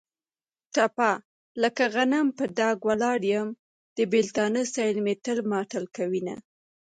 ټپه: 0.73 1.11
لکه 1.61 1.83
غنم 1.95 2.27
په 2.37 2.43
ډاګ 2.57 2.77
ولاړ 2.89 3.19
یم. 3.33 3.49
د 3.95 3.97
بېلتانه 4.11 4.61
سیلۍ 4.73 4.99
مې 5.05 5.13
تېل 5.23 5.39
ماټېل 5.51 5.85
کوینه. 5.95 6.35